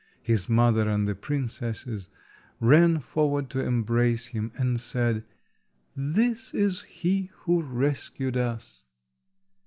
His 0.23 0.49
mother 0.49 0.89
and 0.89 1.07
the 1.07 1.13
princesses 1.13 2.09
ran 2.59 2.97
forward 3.01 3.51
to 3.51 3.59
embrace 3.59 4.25
him, 4.25 4.51
and 4.57 4.79
said— 4.81 5.23
"This 5.95 6.55
is 6.55 6.81
he 6.81 7.29
who 7.43 7.61
rescued 7.61 8.35
us." 8.35 8.81